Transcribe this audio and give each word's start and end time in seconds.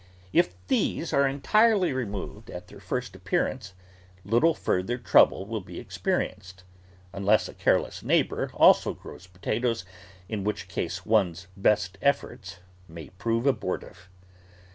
If 0.33 0.55
these 0.65 1.13
are 1.13 1.27
entirely 1.27 1.93
removed 1.93 2.49
at 2.49 2.69
their 2.69 2.79
first 2.79 3.15
appearance, 3.15 3.73
little 4.25 4.55
further 4.55 4.97
trouble 4.97 5.45
will 5.45 5.61
be 5.61 5.75
experi 5.75 6.35
enced, 6.35 6.63
unless 7.13 7.47
a 7.47 7.53
careless 7.53 8.01
neighbour 8.01 8.49
also 8.55 8.95
grows 8.95 9.27
po 9.27 9.37
tatoes, 9.43 9.85
in 10.27 10.43
which 10.43 10.67
case 10.67 11.05
one's 11.05 11.45
best 11.55 11.99
efforts 12.01 12.57
may 12.87 13.09
prove 13.09 13.45
abortive. 13.45 14.09